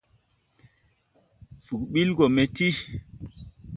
[1.65, 2.67] Fug ɓil gɔ me ti.